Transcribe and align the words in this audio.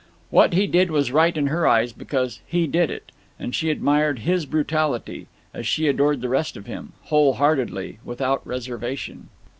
What 0.31 0.53
he 0.53 0.65
did 0.65 0.89
was 0.89 1.11
right 1.11 1.37
in 1.37 1.45
her 1.45 1.67
eyes, 1.67 1.93
because 1.93 2.39
he 2.47 2.65
did 2.65 2.89
it, 2.89 3.11
and 3.37 3.53
she 3.53 3.69
admired 3.69 4.17
his 4.25 4.47
brutality, 4.47 5.27
as 5.53 5.67
she 5.67 5.87
adored 5.87 6.21
the 6.21 6.27
rest 6.29 6.57
of 6.57 6.65
him, 6.65 6.93
whole 7.03 7.33
heartedly, 7.33 7.99
without 8.03 8.41
reservation. 8.43 9.29